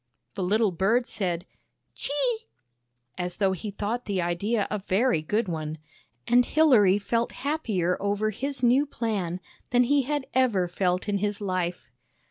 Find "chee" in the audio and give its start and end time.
1.93-2.47